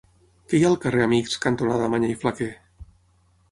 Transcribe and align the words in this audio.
Què 0.45 0.55
hi 0.59 0.63
ha 0.63 0.69
al 0.73 0.77
carrer 0.85 1.03
Amics 1.09 1.37
cantonada 1.45 1.91
Mañé 1.97 2.11
i 2.17 2.19
Flaquer? 2.25 2.51